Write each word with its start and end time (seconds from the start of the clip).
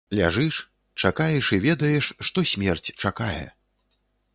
Ляжыш, 0.19 0.55
чакаеш 0.99 1.47
і 1.57 1.61
ведаеш, 1.67 2.05
што 2.31 2.39
смерць 2.53 2.87
чакае. 3.01 3.45